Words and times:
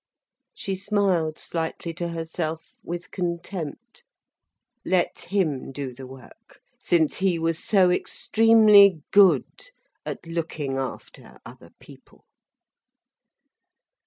She 0.55 0.73
smiled 0.75 1.37
slightly 1.37 1.93
to 1.93 2.07
herself, 2.07 2.79
with 2.83 3.11
contempt. 3.11 4.03
Let 4.83 5.19
him 5.25 5.71
do 5.71 5.93
the 5.93 6.07
work, 6.07 6.59
since 6.79 7.17
he 7.17 7.37
was 7.37 7.63
so 7.63 7.91
extremely 7.91 9.03
good 9.11 9.69
at 10.03 10.25
looking 10.25 10.79
after 10.79 11.37
other 11.45 11.69
people. 11.79 12.25